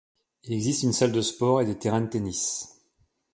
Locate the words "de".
1.11-1.21, 2.01-2.07